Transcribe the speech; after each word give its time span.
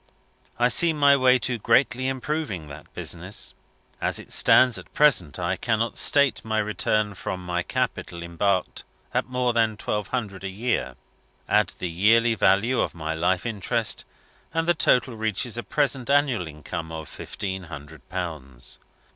I 0.57 0.67
see 0.67 0.93
my 0.93 1.15
way 1.15 1.37
to 1.37 1.59
greatly 1.59 2.07
improving 2.07 2.69
that 2.69 2.91
business. 2.95 3.53
As 4.01 4.17
it 4.17 4.31
stands 4.31 4.79
at 4.79 4.91
present, 4.95 5.37
I 5.37 5.55
cannot 5.57 5.95
state 5.95 6.43
my 6.43 6.57
return 6.57 7.13
from 7.13 7.45
my 7.45 7.61
capital 7.61 8.23
embarked 8.23 8.83
at 9.13 9.29
more 9.29 9.53
than 9.53 9.77
twelve 9.77 10.07
hundred 10.07 10.43
a 10.43 10.49
year. 10.49 10.95
Add 11.47 11.73
the 11.77 11.87
yearly 11.91 12.33
value 12.33 12.79
of 12.79 12.95
my 12.95 13.13
life 13.13 13.45
interest 13.45 14.03
and 14.55 14.67
the 14.67 14.73
total 14.73 15.15
reaches 15.15 15.55
a 15.55 15.61
present 15.61 16.09
annual 16.09 16.47
income 16.47 16.91
of 16.91 17.07
fifteen 17.07 17.65
hundred 17.65 18.09
pounds. 18.09 18.79